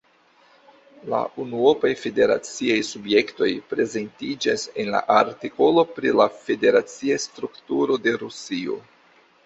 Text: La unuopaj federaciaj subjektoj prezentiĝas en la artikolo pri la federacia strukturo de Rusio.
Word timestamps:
La 1.13 1.17
unuopaj 1.43 1.91
federaciaj 2.05 2.79
subjektoj 2.89 3.51
prezentiĝas 3.75 4.65
en 4.85 4.91
la 4.99 5.05
artikolo 5.19 5.87
pri 5.97 6.17
la 6.23 6.31
federacia 6.43 7.25
strukturo 7.31 8.05
de 8.09 8.21
Rusio. 8.27 8.85